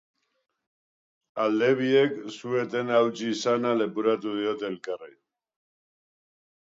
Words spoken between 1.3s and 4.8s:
Alde biek su-etena hautsi izana leporatu diote